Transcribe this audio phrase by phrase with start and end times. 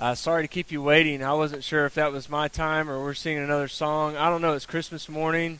[0.00, 1.24] Uh, sorry to keep you waiting.
[1.24, 4.16] I wasn't sure if that was my time or we're singing another song.
[4.16, 4.52] I don't know.
[4.52, 5.58] It's Christmas morning.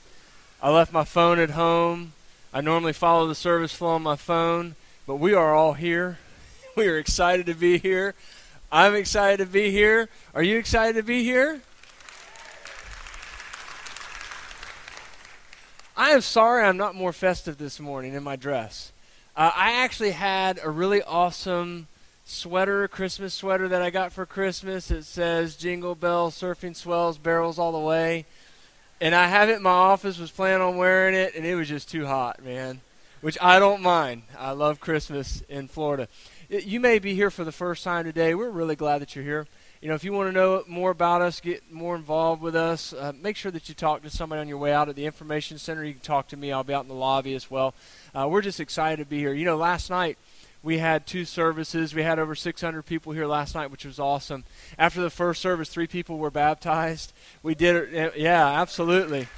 [0.62, 2.12] I left my phone at home.
[2.54, 4.76] I normally follow the service flow on my phone,
[5.08, 6.18] but we are all here.
[6.76, 8.14] We are excited to be here.
[8.70, 10.08] I'm excited to be here.
[10.32, 11.60] Are you excited to be here?
[15.96, 18.92] I am sorry I'm not more festive this morning in my dress.
[19.34, 21.88] Uh, I actually had a really awesome
[22.28, 24.90] sweater, Christmas sweater that I got for Christmas.
[24.90, 28.26] It says Jingle Bell, Surfing Swells, Barrels All the Way.
[29.00, 31.68] And I have it in my office, was planning on wearing it, and it was
[31.68, 32.82] just too hot, man.
[33.22, 34.22] Which I don't mind.
[34.38, 36.06] I love Christmas in Florida.
[36.50, 38.34] You may be here for the first time today.
[38.34, 39.46] We're really glad that you're here.
[39.80, 42.92] You know, if you want to know more about us, get more involved with us,
[42.92, 45.56] uh, make sure that you talk to somebody on your way out at the information
[45.56, 45.84] center.
[45.84, 46.52] You can talk to me.
[46.52, 47.74] I'll be out in the lobby as well.
[48.14, 49.32] Uh, we're just excited to be here.
[49.32, 50.18] You know, last night
[50.68, 51.94] we had two services.
[51.94, 54.44] We had over 600 people here last night, which was awesome.
[54.78, 57.14] After the first service, three people were baptized.
[57.42, 58.18] We did it.
[58.18, 59.28] Yeah, absolutely.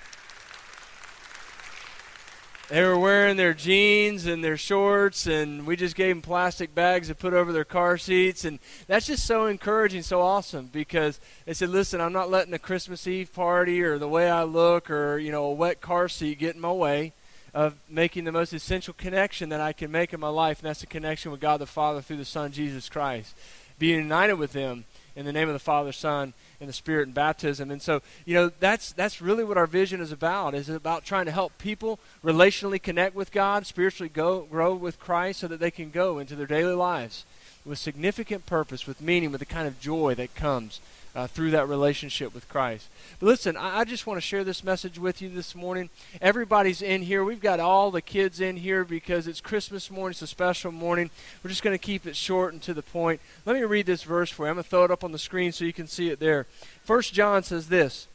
[2.68, 7.06] They were wearing their jeans and their shorts, and we just gave them plastic bags
[7.06, 8.44] to put over their car seats.
[8.44, 12.58] And that's just so encouraging, so awesome because they said, Listen, I'm not letting a
[12.58, 16.40] Christmas Eve party or the way I look or, you know, a wet car seat
[16.40, 17.12] get in my way
[17.54, 20.80] of making the most essential connection that I can make in my life, and that's
[20.80, 23.34] the connection with God the Father through the Son, Jesus Christ.
[23.78, 24.84] Being united with Him
[25.16, 27.70] in the name of the Father, Son, and the Spirit in baptism.
[27.70, 30.54] And so, you know, that's that's really what our vision is about.
[30.54, 35.40] Is about trying to help people relationally connect with God, spiritually go grow with Christ
[35.40, 37.24] so that they can go into their daily lives
[37.64, 40.80] with significant purpose, with meaning, with the kind of joy that comes
[41.14, 42.88] uh, through that relationship with Christ.
[43.18, 45.90] But listen, I, I just want to share this message with you this morning.
[46.20, 47.24] Everybody's in here.
[47.24, 50.12] We've got all the kids in here because it's Christmas morning.
[50.12, 51.10] It's a special morning.
[51.42, 53.20] We're just going to keep it short and to the point.
[53.46, 54.50] Let me read this verse for you.
[54.50, 56.46] I'm going to throw it up on the screen so you can see it there.
[56.84, 58.06] First John says this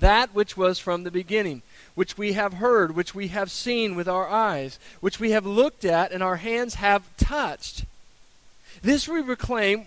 [0.00, 1.62] That which was from the beginning
[1.98, 5.84] which we have heard, which we have seen with our eyes, which we have looked
[5.84, 7.86] at, and our hands have touched.
[8.82, 9.86] This we proclaim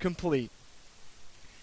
[0.00, 0.50] complete.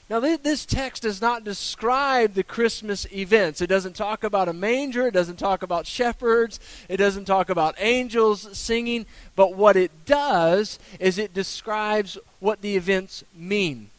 [0.10, 3.62] Now, this text does not describe the Christmas events.
[3.62, 5.08] It doesn't talk about a manger.
[5.08, 6.62] It doesn't talk about shepherds.
[6.88, 9.06] It doesn't talk about angels singing.
[9.36, 13.90] But what it does is it describes what the events mean.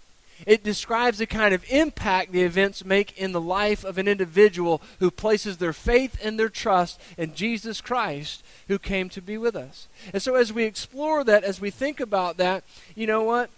[0.47, 4.81] It describes the kind of impact the events make in the life of an individual
[5.00, 9.56] who places their faith and their trust in Jesus Christ who came to be with
[9.56, 9.88] us.
[10.12, 12.62] And so, as we explore that, as we think about that,
[12.94, 13.50] you know what?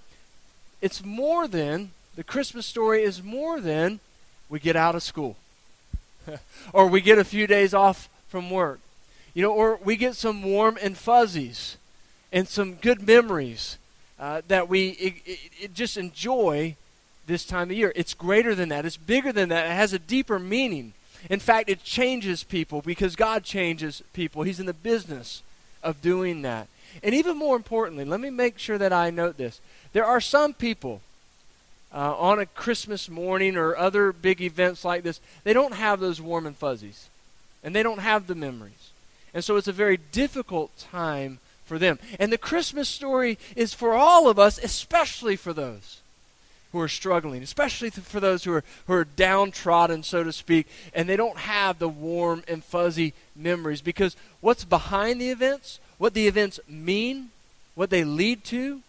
[0.80, 4.00] It's more than, the Christmas story is more than
[4.48, 5.36] we get out of school
[6.72, 8.80] or we get a few days off from work.
[9.34, 11.76] You know, or we get some warm and fuzzies
[12.32, 13.78] and some good memories
[14.18, 16.76] uh, that we it, it, it just enjoy
[17.26, 17.92] this time of year.
[17.94, 20.94] It's greater than that, it's bigger than that, it has a deeper meaning.
[21.28, 24.42] In fact, it changes people because God changes people.
[24.42, 25.42] He's in the business
[25.82, 26.66] of doing that.
[27.02, 29.60] And even more importantly, let me make sure that I note this.
[29.92, 31.00] There are some people
[31.92, 36.20] uh, on a Christmas morning or other big events like this, they don't have those
[36.20, 37.08] warm and fuzzies.
[37.62, 38.90] And they don't have the memories.
[39.34, 41.98] And so it's a very difficult time for them.
[42.18, 46.00] And the Christmas story is for all of us, especially for those
[46.72, 51.08] who are struggling, especially for those who are, who are downtrodden, so to speak, and
[51.08, 53.80] they don't have the warm and fuzzy memories.
[53.80, 57.28] Because what's behind the events, what the events mean,
[57.74, 58.80] what they lead to,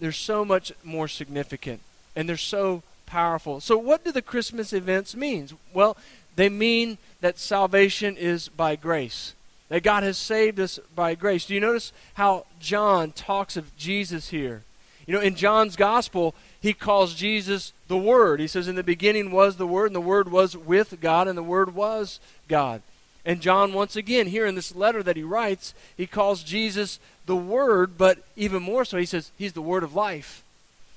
[0.00, 1.80] they're so much more significant
[2.16, 3.60] and they're so powerful.
[3.60, 5.48] So, what do the Christmas events mean?
[5.72, 5.96] Well,
[6.34, 9.34] they mean that salvation is by grace.
[9.68, 11.46] That God has saved us by grace.
[11.46, 14.64] Do you notice how John talks of Jesus here?
[15.06, 18.40] You know, in John's gospel, he calls Jesus the Word.
[18.40, 21.38] He says, In the beginning was the Word, and the Word was with God, and
[21.38, 22.82] the Word was God.
[23.24, 27.36] And John, once again, here in this letter that he writes, he calls Jesus the
[27.36, 30.42] Word, but even more so, he says he's the Word of life.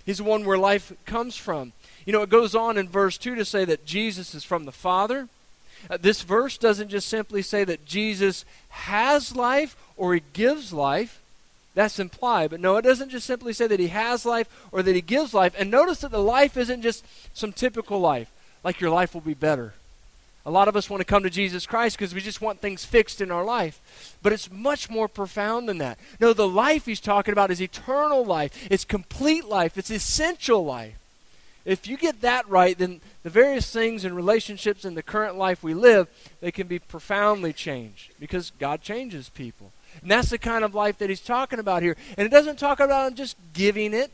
[0.05, 1.73] He's the one where life comes from.
[2.05, 4.71] You know, it goes on in verse 2 to say that Jesus is from the
[4.71, 5.27] Father.
[5.89, 11.21] Uh, this verse doesn't just simply say that Jesus has life or he gives life.
[11.75, 12.49] That's implied.
[12.49, 15.33] But no, it doesn't just simply say that he has life or that he gives
[15.33, 15.53] life.
[15.57, 18.31] And notice that the life isn't just some typical life,
[18.63, 19.73] like your life will be better.
[20.47, 22.85] A lot of us want to come to Jesus Christ because we just want things
[22.85, 24.15] fixed in our life.
[24.23, 25.99] But it's much more profound than that.
[26.21, 30.97] No, the life he's talking about is eternal life, it's complete life, it's essential life.
[31.65, 35.63] If you get that right, then the various things and relationships in the current life
[35.63, 36.07] we live,
[36.39, 39.73] they can be profoundly changed because God changes people.
[40.01, 41.97] And that's the kind of life that he's talking about here.
[42.17, 44.11] And it doesn't talk about just giving it.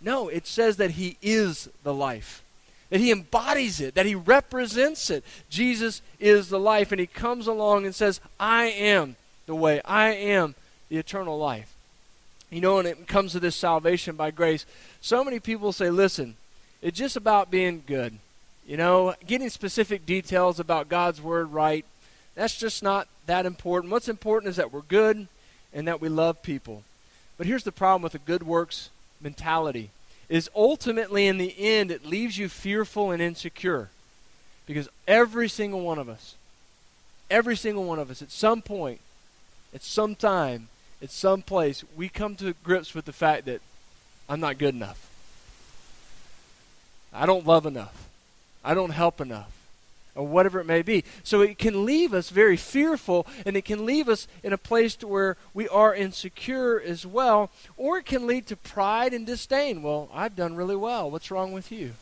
[0.00, 2.42] No, it says that he is the life,
[2.90, 5.24] that he embodies it, that he represents it.
[5.50, 10.08] Jesus is the life, and he comes along and says, I am the way, I
[10.10, 10.54] am
[10.88, 11.74] the eternal life.
[12.50, 14.64] You know, when it comes to this salvation by grace,
[15.00, 16.36] so many people say, listen,
[16.80, 18.18] it's just about being good.
[18.66, 21.84] You know, getting specific details about God's word right,
[22.34, 23.92] that's just not that important.
[23.92, 25.26] What's important is that we're good
[25.72, 26.84] and that we love people.
[27.36, 28.90] But here's the problem with a good works
[29.20, 29.90] mentality
[30.28, 33.90] is ultimately in the end it leaves you fearful and insecure.
[34.66, 36.34] Because every single one of us,
[37.30, 39.00] every single one of us at some point,
[39.74, 40.68] at some time,
[41.02, 43.60] at some place, we come to grips with the fact that
[44.28, 45.08] I'm not good enough.
[47.12, 48.08] I don't love enough.
[48.64, 49.57] I don't help enough
[50.18, 51.04] or whatever it may be.
[51.22, 54.96] So it can leave us very fearful and it can leave us in a place
[54.96, 59.80] to where we are insecure as well, or it can lead to pride and disdain.
[59.80, 61.10] Well, I've done really well.
[61.10, 61.92] What's wrong with you?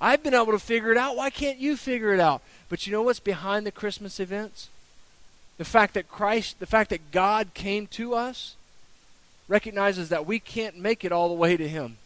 [0.00, 1.16] I've been able to figure it out.
[1.16, 2.42] Why can't you figure it out?
[2.68, 4.68] But you know what's behind the Christmas events?
[5.58, 8.54] The fact that Christ, the fact that God came to us,
[9.48, 11.98] recognizes that we can't make it all the way to Him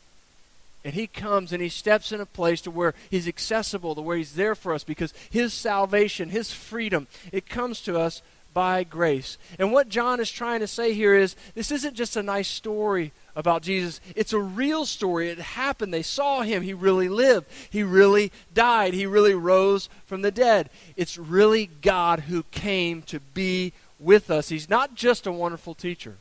[0.87, 4.17] and he comes and he steps in a place to where he's accessible to where
[4.17, 8.23] he's there for us because his salvation his freedom it comes to us
[8.55, 9.37] by grace.
[9.59, 13.13] And what john is trying to say here is this isn't just a nice story
[13.35, 14.01] about jesus.
[14.15, 15.29] It's a real story.
[15.29, 15.93] It happened.
[15.93, 16.63] They saw him.
[16.63, 17.49] He really lived.
[17.69, 18.95] He really died.
[18.95, 20.71] He really rose from the dead.
[20.97, 24.51] It's really god who came to be with us.
[24.51, 26.19] He's not just a wonderful teacher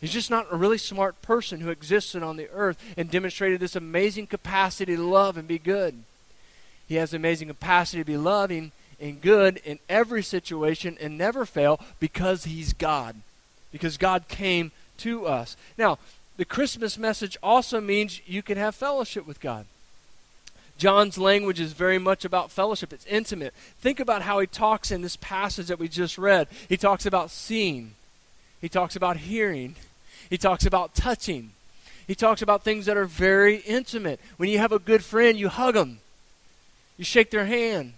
[0.00, 3.76] He's just not a really smart person who existed on the earth and demonstrated this
[3.76, 6.02] amazing capacity to love and be good.
[6.86, 11.80] He has amazing capacity to be loving and good in every situation and never fail
[11.98, 13.16] because he's God.
[13.72, 15.56] Because God came to us.
[15.76, 15.98] Now,
[16.36, 19.66] the Christmas message also means you can have fellowship with God.
[20.78, 22.92] John's language is very much about fellowship.
[22.92, 23.54] It's intimate.
[23.80, 26.48] Think about how he talks in this passage that we just read.
[26.68, 27.92] He talks about seeing,
[28.60, 29.76] he talks about hearing.
[30.30, 31.52] He talks about touching.
[32.06, 34.20] He talks about things that are very intimate.
[34.36, 35.98] When you have a good friend, you hug them,
[36.96, 37.92] you shake their hand.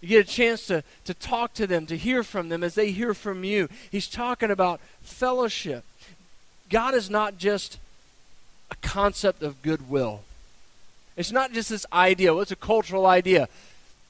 [0.00, 2.90] You get a chance to, to talk to them, to hear from them as they
[2.90, 3.68] hear from you.
[3.88, 5.84] He's talking about fellowship.
[6.68, 7.78] God is not just
[8.68, 10.22] a concept of goodwill.
[11.16, 12.32] It's not just this idea.
[12.32, 13.48] Well, it's a cultural idea.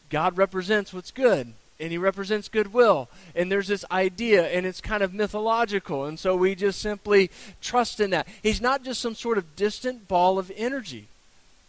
[0.08, 1.52] God represents what's good
[1.82, 3.08] and he represents goodwill.
[3.34, 6.04] And there's this idea, and it's kind of mythological.
[6.04, 7.30] And so we just simply
[7.60, 8.28] trust in that.
[8.42, 11.08] He's not just some sort of distant ball of energy,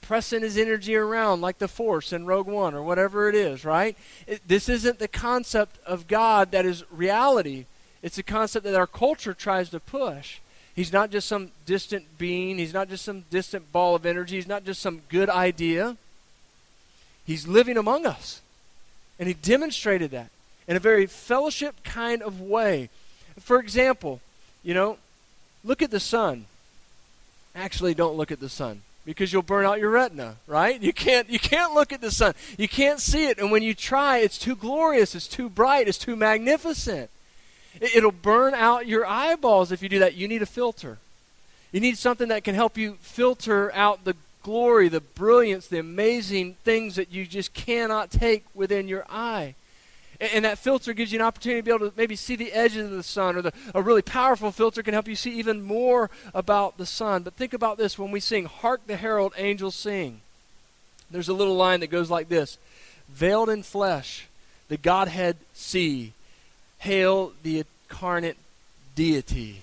[0.02, 3.98] pressing his energy around like the Force in Rogue One or whatever it is, right?
[4.28, 7.66] It, this isn't the concept of God that is reality,
[8.04, 10.40] it's a concept that our culture tries to push.
[10.76, 14.48] He's not just some distant being, he's not just some distant ball of energy, he's
[14.48, 15.98] not just some good idea.
[17.26, 18.42] He's living among us.
[19.24, 20.32] And he demonstrated that
[20.68, 22.90] in a very fellowship kind of way.
[23.40, 24.20] For example,
[24.64, 24.98] you know,
[25.64, 26.44] look at the sun.
[27.56, 30.82] Actually, don't look at the sun because you'll burn out your retina, right?
[30.82, 32.34] You can't you can't look at the sun.
[32.58, 35.98] You can't see it and when you try, it's too glorious, it's too bright, it's
[35.98, 37.10] too magnificent.
[37.80, 40.16] It'll burn out your eyeballs if you do that.
[40.16, 40.98] You need a filter.
[41.72, 46.56] You need something that can help you filter out the glory, the brilliance, the amazing
[46.64, 49.56] things that you just cannot take within your eye.
[50.20, 52.52] And, and that filter gives you an opportunity to be able to maybe see the
[52.52, 55.64] edges of the sun, or the, a really powerful filter can help you see even
[55.64, 57.24] more about the sun.
[57.24, 60.22] But think about this when we sing, Hark the Herald Angels Sing.
[61.10, 62.58] There's a little line that goes like this
[63.10, 64.28] Veiled in flesh,
[64.68, 66.14] the Godhead see.
[66.80, 68.36] Hail the incarnate
[68.94, 69.62] deity.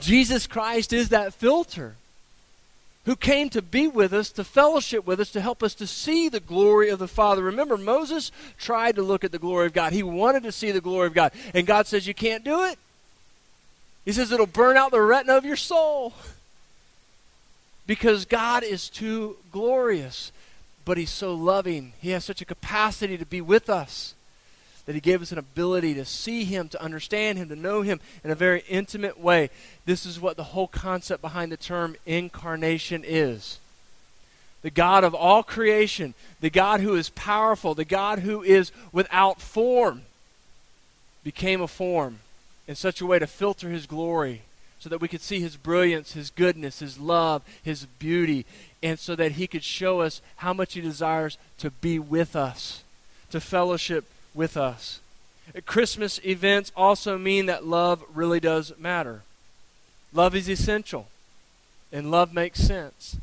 [0.00, 1.94] Jesus Christ is that filter
[3.06, 6.28] who came to be with us, to fellowship with us, to help us to see
[6.28, 7.42] the glory of the Father.
[7.42, 9.92] Remember, Moses tried to look at the glory of God.
[9.92, 11.32] He wanted to see the glory of God.
[11.54, 12.78] And God says, You can't do it.
[14.04, 16.12] He says, It'll burn out the retina of your soul.
[17.86, 20.30] Because God is too glorious,
[20.84, 21.94] but He's so loving.
[22.00, 24.14] He has such a capacity to be with us
[24.90, 28.00] that He gave us an ability to see Him, to understand Him, to know Him
[28.24, 29.48] in a very intimate way.
[29.84, 33.60] This is what the whole concept behind the term incarnation is.
[34.62, 39.40] The God of all creation, the God who is powerful, the God who is without
[39.40, 40.02] form,
[41.22, 42.18] became a form
[42.66, 44.42] in such a way to filter His glory
[44.80, 48.44] so that we could see His brilliance, His goodness, His love, His beauty,
[48.82, 52.82] and so that He could show us how much He desires to be with us,
[53.30, 55.00] to fellowship with us.
[55.66, 59.22] Christmas events also mean that love really does matter.
[60.12, 61.08] Love is essential,
[61.92, 63.16] and love makes sense.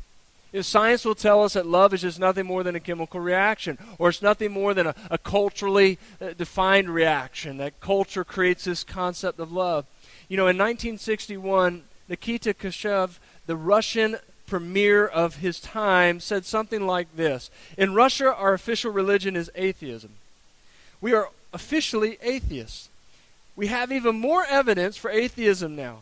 [0.52, 3.20] You know, science will tell us that love is just nothing more than a chemical
[3.20, 8.64] reaction, or it's nothing more than a, a culturally uh, defined reaction, that culture creates
[8.64, 9.84] this concept of love.
[10.28, 17.14] You know, in 1961, Nikita Khrushchev, the Russian premier of his time, said something like
[17.16, 20.12] this In Russia, our official religion is atheism.
[21.00, 22.88] We are officially atheists.
[23.56, 25.98] We have even more evidence for atheism now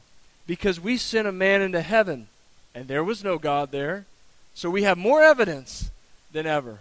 [0.46, 2.28] because we sent a man into heaven
[2.74, 4.04] and there was no God there.
[4.54, 5.90] So we have more evidence
[6.32, 6.80] than ever.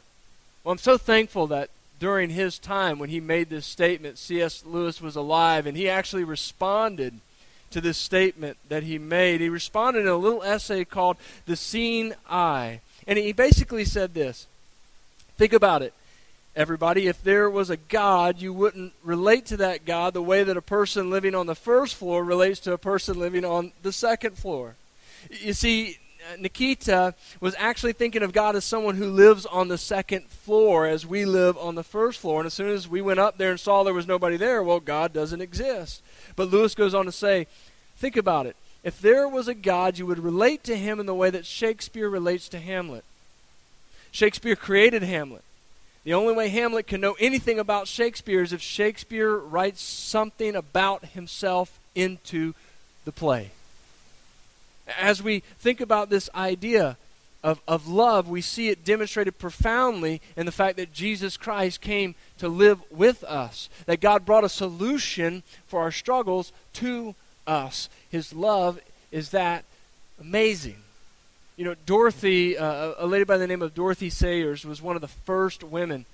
[0.63, 1.69] Well, I'm so thankful that
[2.00, 4.65] during his time when he made this statement, C.S.
[4.65, 7.19] Lewis was alive and he actually responded
[7.72, 9.41] to this statement that he made.
[9.41, 12.81] He responded in a little essay called The Seeing Eye.
[13.07, 14.48] And he basically said this
[15.38, 15.93] Think about it,
[16.56, 17.08] everybody.
[17.08, 20.62] If there was a God, you wouldn't relate to that God the way that a
[20.62, 24.76] person living on the first floor relates to a person living on the second floor.
[25.30, 25.98] You see,
[26.32, 30.86] uh, Nikita was actually thinking of God as someone who lives on the second floor
[30.86, 32.40] as we live on the first floor.
[32.40, 34.80] And as soon as we went up there and saw there was nobody there, well,
[34.80, 36.02] God doesn't exist.
[36.36, 37.48] But Lewis goes on to say,
[37.98, 38.58] Think about it.
[38.84, 42.10] If there was a God, you would relate to him in the way that Shakespeare
[42.10, 43.06] relates to Hamlet.
[44.12, 45.44] Shakespeare created Hamlet.
[46.06, 51.04] The only way Hamlet can know anything about Shakespeare is if Shakespeare writes something about
[51.04, 52.54] himself into
[53.06, 53.50] the play.
[55.00, 56.98] As we think about this idea
[57.44, 62.14] of, of love, we see it demonstrated profoundly in the fact that Jesus Christ came
[62.38, 67.16] to live with us, that God brought a solution for our struggles to
[67.48, 67.90] us.
[68.12, 68.80] His love
[69.12, 69.66] is that
[70.22, 70.85] amazing.
[71.58, 75.02] You know, Dorothy, uh, a lady by the name of Dorothy Sayers, was one of
[75.02, 76.06] the first women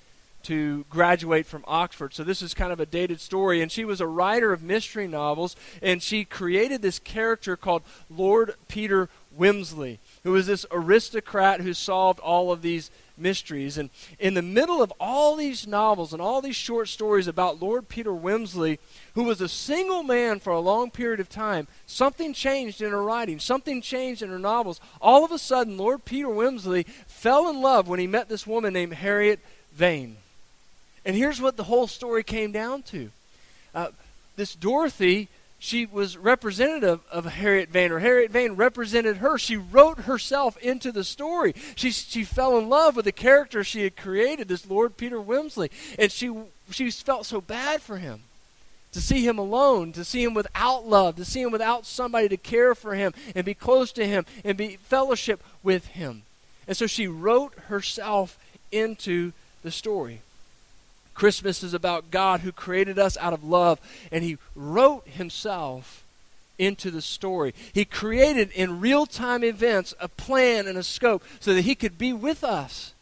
[0.44, 2.14] to graduate from Oxford.
[2.14, 3.60] So this is kind of a dated story.
[3.60, 8.54] And she was a writer of mystery novels, and she created this character called Lord
[8.68, 9.08] Peter
[9.38, 13.78] Wimsey, who was this aristocrat who solved all of these mysteries.
[13.78, 17.88] And in the middle of all these novels and all these short stories about Lord
[17.88, 18.78] Peter Wimsey,
[19.14, 23.02] who was a single man for a long period of time, something changed in her
[23.02, 24.80] writing, something changed in her novels.
[25.00, 28.72] All of a sudden, Lord Peter Wimsey fell in love when he met this woman
[28.72, 29.40] named Harriet
[29.72, 30.16] Vane.
[31.04, 33.10] And here's what the whole story came down to.
[33.74, 33.88] Uh,
[34.36, 35.28] this Dorothy,
[35.62, 39.38] she was representative of Harriet Vane, or Harriet Vane represented her.
[39.38, 41.54] She wrote herself into the story.
[41.76, 45.70] She, she fell in love with the character she had created, this Lord Peter Wimsey.
[46.00, 46.34] And she,
[46.72, 48.22] she felt so bad for him.
[48.90, 52.36] To see him alone, to see him without love, to see him without somebody to
[52.36, 56.22] care for him and be close to him and be fellowship with him.
[56.66, 58.36] And so she wrote herself
[58.72, 59.30] into
[59.62, 60.22] the story.
[61.14, 66.04] Christmas is about God who created us out of love, and He wrote Himself
[66.58, 67.54] into the story.
[67.72, 71.98] He created in real time events a plan and a scope so that He could
[71.98, 72.94] be with us,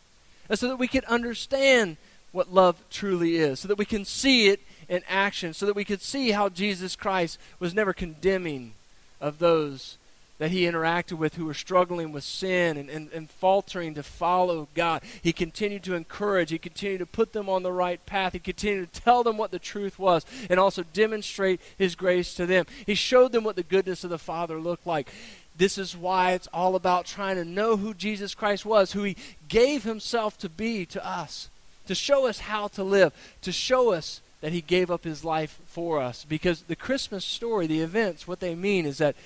[0.49, 1.97] and so that we could understand
[2.33, 5.85] what love truly is, so that we can see it in action, so that we
[5.85, 8.73] could see how Jesus Christ was never condemning
[9.21, 9.99] of those
[10.41, 14.69] that he interacted with who were struggling with sin and, and, and faltering to follow
[14.75, 15.03] God.
[15.21, 18.91] He continued to encourage, he continued to put them on the right path, he continued
[18.91, 22.65] to tell them what the truth was and also demonstrate his grace to them.
[22.87, 25.13] He showed them what the goodness of the Father looked like.
[25.59, 29.19] This is why it's all about trying to know who Jesus Christ was, who he
[29.47, 31.51] gave himself to be to us,
[31.87, 35.61] to show us how to live, to show us that he gave up his life
[35.67, 36.25] for us.
[36.27, 39.17] Because the Christmas story, the events, what they mean is that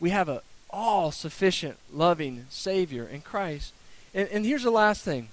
[0.00, 3.72] we have a all sufficient, loving Savior in Christ.
[4.12, 5.28] And, and here's the last thing.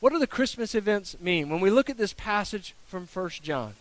[0.00, 1.48] What do the Christmas events mean?
[1.48, 3.74] When we look at this passage from First John,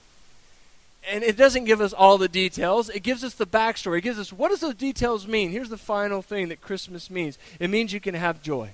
[1.10, 2.89] and it doesn't give us all the details.
[2.89, 3.98] It gives us the backstory.
[3.98, 5.51] It gives us what does those details mean?
[5.51, 7.38] Here's the final thing that Christmas means.
[7.60, 8.70] It means you can have joy.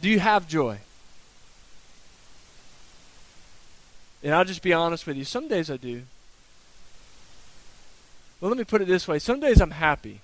[0.00, 0.78] Do you have joy?
[4.22, 5.24] And I'll just be honest with you.
[5.24, 6.02] Some days I do.
[8.40, 10.20] Well, let me put it this way some days I'm happy,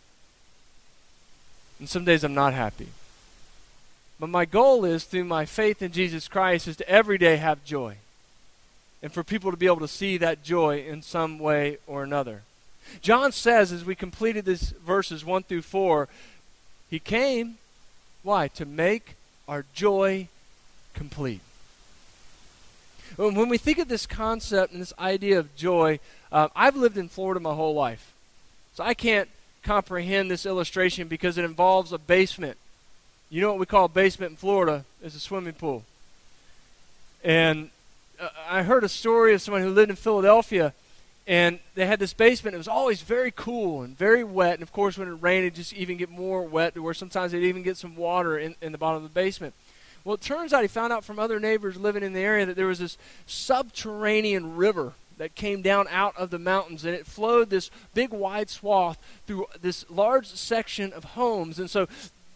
[1.78, 2.88] and some days I'm not happy.
[4.21, 7.64] But my goal is through my faith in Jesus Christ is to every day have
[7.64, 7.97] joy.
[9.02, 12.42] And for people to be able to see that joy in some way or another.
[13.00, 16.09] John says as we completed these verses 1 through 4,
[16.88, 17.57] he came
[18.23, 18.49] why?
[18.49, 19.16] To make
[19.49, 20.28] our joy
[20.95, 21.40] complete.
[23.16, 25.99] When we think of this concept and this idea of joy,
[26.33, 28.12] uh, I've lived in Florida my whole life.
[28.75, 29.29] So I can't
[29.62, 32.57] comprehend this illustration because it involves a basement.
[33.31, 35.85] You know what we call a basement in Florida is a swimming pool.
[37.23, 37.71] And
[38.19, 40.73] uh, I heard a story of someone who lived in Philadelphia
[41.27, 42.55] and they had this basement.
[42.55, 44.55] It was always very cool and very wet.
[44.55, 47.31] And of course, when it rained, it just even get more wet to where sometimes
[47.33, 49.55] they'd even get some water in, in the bottom of the basement.
[50.03, 52.57] Well, it turns out he found out from other neighbors living in the area that
[52.57, 57.49] there was this subterranean river that came down out of the mountains and it flowed
[57.49, 61.61] this big wide swath through this large section of homes.
[61.61, 61.87] And so,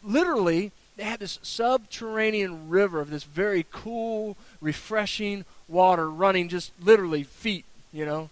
[0.05, 7.25] literally, they had this subterranean river of this very cool, refreshing water running just literally
[7.25, 8.31] feet, you know,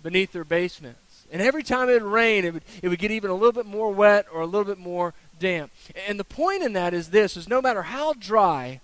[0.00, 1.24] beneath their basements.
[1.32, 3.66] And every time it would rain, it would, it would get even a little bit
[3.66, 5.72] more wet or a little bit more damp.
[6.06, 8.80] And the point in that is this is no matter how dry,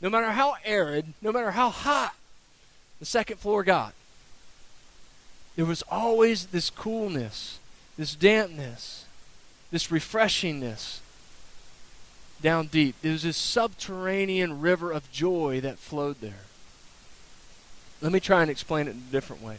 [0.00, 2.14] no matter how arid, no matter how hot
[2.98, 3.92] the second floor got,
[5.58, 7.58] there was always this coolness,
[7.96, 9.06] this dampness,
[9.72, 11.00] this refreshingness
[12.40, 12.94] down deep.
[13.02, 16.44] There was this subterranean river of joy that flowed there.
[18.00, 19.56] Let me try and explain it in a different way.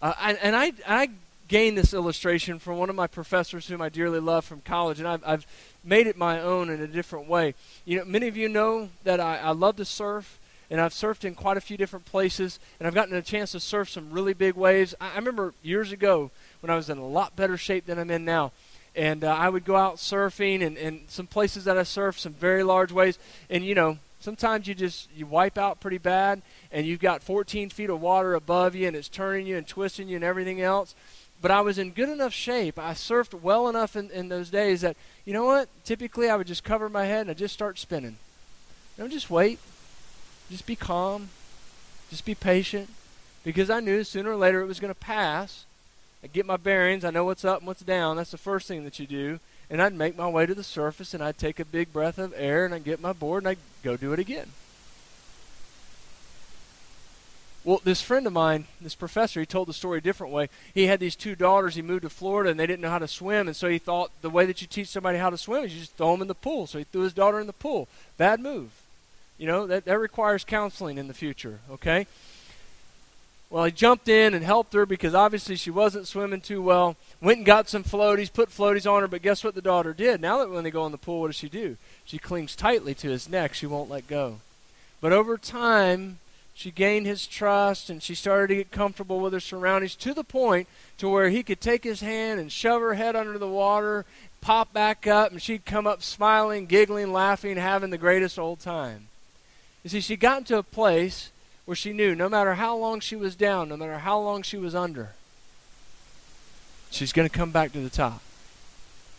[0.00, 1.10] Uh, and, and I, I
[1.46, 5.06] gained this illustration from one of my professors whom I dearly love from college, and
[5.06, 5.46] I've, I've
[5.84, 7.52] made it my own in a different way.
[7.84, 10.38] You know, many of you know that I, I love to surf,
[10.70, 13.60] and I've surfed in quite a few different places, and I've gotten a chance to
[13.60, 14.94] surf some really big waves.
[15.00, 16.30] I, I remember years ago
[16.60, 18.52] when I was in a lot better shape than I'm in now.
[18.94, 22.32] And uh, I would go out surfing, and, and some places that I surfed, some
[22.32, 23.18] very large waves.
[23.50, 26.42] And, you know, sometimes you just you wipe out pretty bad
[26.72, 30.08] and you've got 14 feet of water above you and it's turning you and twisting
[30.08, 30.96] you and everything else
[31.40, 32.78] but I was in good enough shape.
[32.78, 35.68] I surfed well enough in, in those days that, you know what?
[35.84, 38.16] Typically, I would just cover my head and I'd just start spinning.
[38.96, 39.58] You know, just wait.
[40.50, 41.28] Just be calm.
[42.10, 42.88] Just be patient.
[43.44, 45.64] Because I knew sooner or later it was going to pass.
[46.22, 47.04] I'd get my bearings.
[47.04, 48.16] I know what's up and what's down.
[48.16, 49.38] That's the first thing that you do.
[49.70, 52.32] And I'd make my way to the surface and I'd take a big breath of
[52.36, 54.50] air and I'd get my board and I'd go do it again.
[57.66, 60.48] Well, this friend of mine, this professor, he told the story a different way.
[60.72, 61.74] He had these two daughters.
[61.74, 64.12] He moved to Florida, and they didn't know how to swim, and so he thought
[64.22, 66.28] the way that you teach somebody how to swim is you just throw them in
[66.28, 66.68] the pool.
[66.68, 67.88] So he threw his daughter in the pool.
[68.18, 68.70] Bad move.
[69.38, 71.60] You know that that requires counseling in the future.
[71.70, 72.06] Okay.
[73.48, 76.96] Well, he jumped in and helped her because obviously she wasn't swimming too well.
[77.20, 80.20] Went and got some floaties, put floaties on her, but guess what the daughter did?
[80.20, 81.76] Now that when they go in the pool, what does she do?
[82.04, 83.54] She clings tightly to his neck.
[83.54, 84.40] She won't let go.
[85.00, 86.18] But over time,
[86.54, 90.24] she gained his trust and she started to get comfortable with her surroundings to the
[90.24, 90.66] point
[90.98, 94.06] to where he could take his hand and shove her head under the water
[94.40, 99.08] pop back up and she'd come up smiling giggling laughing having the greatest old time
[99.86, 101.30] you see she got into a place
[101.64, 104.56] where she knew no matter how long she was down no matter how long she
[104.56, 105.10] was under
[106.90, 108.20] she's going to come back to the top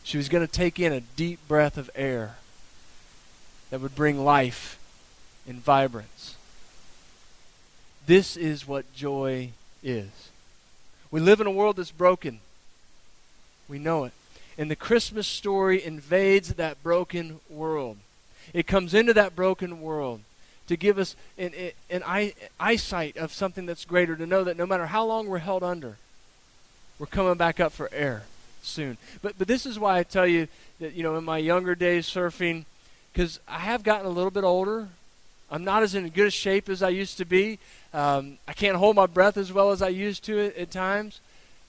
[0.04, 2.36] she was going to take in a deep breath of air
[3.70, 4.78] that would bring life
[5.48, 6.36] and vibrance
[8.08, 9.52] this is what joy
[9.84, 10.30] is.
[11.12, 12.40] We live in a world that's broken.
[13.68, 14.14] We know it.
[14.58, 17.98] And the Christmas story invades that broken world.
[18.54, 20.22] It comes into that broken world
[20.68, 21.54] to give us an,
[21.90, 25.38] an, eye, eyesight of something that's greater, to know that no matter how long we're
[25.40, 25.98] held under,
[27.00, 28.24] we're coming back up for air
[28.62, 28.98] soon.
[29.22, 30.48] But, but this is why I tell you
[30.80, 32.66] that, you know, in my younger days surfing,
[33.14, 34.90] because I have gotten a little bit older,
[35.50, 37.60] I'm not as in good a shape as I used to be.
[37.94, 41.22] Um, I can't hold my breath as well as I used to at, at times,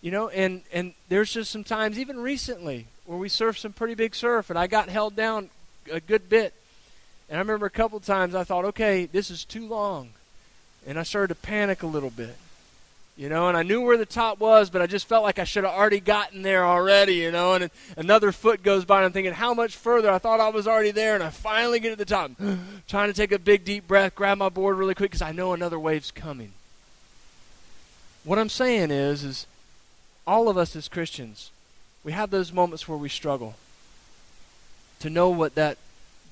[0.02, 0.28] you know.
[0.30, 4.50] And and there's just some times, even recently, where we surfed some pretty big surf,
[4.50, 5.50] and I got held down
[5.90, 6.54] a good bit.
[7.29, 10.11] And I remember a couple times I thought, okay, this is too long,
[10.87, 12.37] and I started to panic a little bit.
[13.19, 15.45] You know, and I knew where the top was, but I just felt like I
[15.45, 17.55] should have already gotten there already, you know.
[17.55, 20.09] And another foot goes by, and I'm thinking, how much further?
[20.09, 22.31] I thought I was already there, and I finally get to the top.
[22.88, 25.53] Trying to take a big, deep breath, grab my board really quick because I know
[25.53, 26.53] another wave's coming.
[28.23, 29.47] What I'm saying is, is
[30.25, 31.51] all of us as Christians,
[32.05, 33.57] we have those moments where we struggle
[35.01, 35.77] to know what that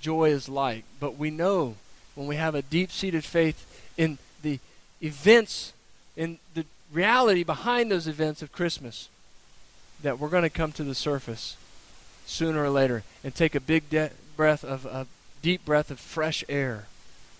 [0.00, 0.84] joy is like.
[1.00, 1.76] But we know
[2.14, 4.58] when we have a deep seated faith in the
[5.02, 5.72] events,
[6.16, 9.08] in the reality behind those events of Christmas
[10.02, 11.56] that we're going to come to the surface
[12.26, 15.06] sooner or later and take a big de- breath of, a
[15.42, 16.86] deep breath of fresh air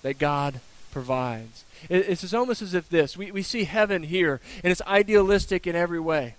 [0.02, 0.60] that God
[0.92, 1.64] provides.
[1.90, 6.00] It's almost as if this we, we see heaven here, and it's idealistic in every
[6.00, 6.34] way.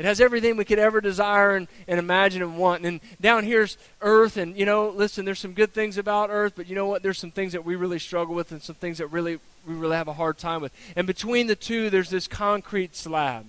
[0.00, 2.86] It has everything we could ever desire and, and imagine and want.
[2.86, 6.68] And down here's earth, and you know, listen, there's some good things about earth, but
[6.68, 7.02] you know what?
[7.02, 9.96] There's some things that we really struggle with and some things that really we really
[9.96, 10.72] have a hard time with.
[10.96, 13.44] And between the two, there's this concrete slab.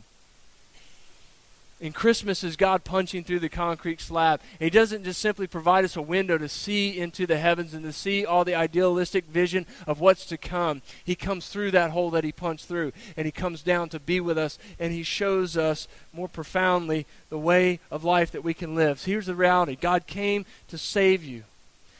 [1.81, 4.39] And Christmas is God punching through the concrete slab.
[4.59, 7.91] He doesn't just simply provide us a window to see into the heavens and to
[7.91, 10.83] see all the idealistic vision of what's to come.
[11.03, 14.19] He comes through that hole that He punched through, and He comes down to be
[14.19, 18.75] with us, and He shows us more profoundly the way of life that we can
[18.75, 18.99] live.
[18.99, 21.45] So here's the reality God came to save you.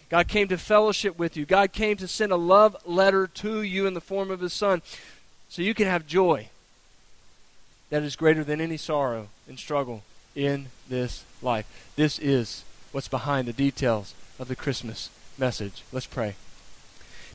[0.09, 1.45] God came to fellowship with you.
[1.45, 4.83] God came to send a love letter to you in the form of His Son
[5.49, 6.50] so you can have joy
[7.91, 10.01] that is greater than any sorrow and struggle
[10.35, 11.91] in this life.
[11.95, 15.83] This is what's behind the details of the Christmas message.
[15.91, 16.35] Let's pray.